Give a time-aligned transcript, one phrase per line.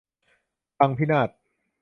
[0.77, 1.29] พังพินาศ